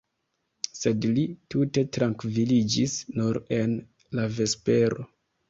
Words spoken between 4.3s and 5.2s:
vespero.